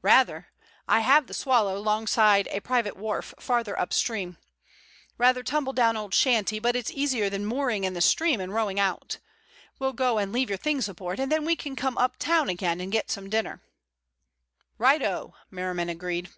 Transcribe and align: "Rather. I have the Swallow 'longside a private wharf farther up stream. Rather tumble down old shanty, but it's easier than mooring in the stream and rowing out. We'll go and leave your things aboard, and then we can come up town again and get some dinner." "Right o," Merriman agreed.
"Rather. 0.00 0.48
I 0.88 1.00
have 1.00 1.26
the 1.26 1.34
Swallow 1.34 1.78
'longside 1.78 2.48
a 2.50 2.60
private 2.60 2.96
wharf 2.96 3.34
farther 3.38 3.78
up 3.78 3.92
stream. 3.92 4.38
Rather 5.18 5.42
tumble 5.42 5.74
down 5.74 5.94
old 5.94 6.14
shanty, 6.14 6.58
but 6.58 6.74
it's 6.74 6.90
easier 6.90 7.28
than 7.28 7.44
mooring 7.44 7.84
in 7.84 7.92
the 7.92 8.00
stream 8.00 8.40
and 8.40 8.54
rowing 8.54 8.80
out. 8.80 9.18
We'll 9.78 9.92
go 9.92 10.16
and 10.16 10.32
leave 10.32 10.48
your 10.48 10.56
things 10.56 10.88
aboard, 10.88 11.20
and 11.20 11.30
then 11.30 11.44
we 11.44 11.54
can 11.54 11.76
come 11.76 11.98
up 11.98 12.16
town 12.16 12.48
again 12.48 12.80
and 12.80 12.90
get 12.90 13.10
some 13.10 13.28
dinner." 13.28 13.60
"Right 14.78 15.02
o," 15.02 15.34
Merriman 15.50 15.90
agreed. 15.90 16.30